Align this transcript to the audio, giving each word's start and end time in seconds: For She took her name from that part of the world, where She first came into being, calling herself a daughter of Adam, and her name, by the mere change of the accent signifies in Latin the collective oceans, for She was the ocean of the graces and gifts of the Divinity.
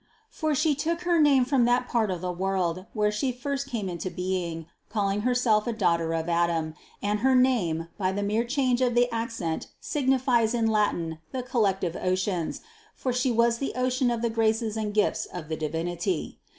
For 0.31 0.55
She 0.55 0.73
took 0.73 1.01
her 1.01 1.21
name 1.21 1.45
from 1.45 1.65
that 1.65 1.87
part 1.87 2.09
of 2.09 2.21
the 2.21 2.31
world, 2.31 2.87
where 2.93 3.11
She 3.11 3.31
first 3.31 3.67
came 3.67 3.87
into 3.87 4.09
being, 4.09 4.65
calling 4.89 5.21
herself 5.21 5.67
a 5.67 5.73
daughter 5.73 6.11
of 6.15 6.27
Adam, 6.27 6.73
and 7.03 7.19
her 7.19 7.35
name, 7.35 7.87
by 7.99 8.11
the 8.11 8.23
mere 8.23 8.43
change 8.43 8.81
of 8.81 8.95
the 8.95 9.07
accent 9.13 9.67
signifies 9.79 10.55
in 10.55 10.65
Latin 10.65 11.19
the 11.31 11.43
collective 11.43 11.95
oceans, 11.95 12.61
for 12.95 13.13
She 13.13 13.29
was 13.29 13.59
the 13.59 13.73
ocean 13.75 14.09
of 14.09 14.23
the 14.23 14.31
graces 14.31 14.75
and 14.75 14.91
gifts 14.91 15.27
of 15.27 15.49
the 15.49 15.55
Divinity. 15.55 16.39